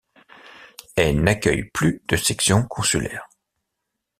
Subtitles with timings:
[0.95, 3.29] Elle n'accueille plus de section consulaire.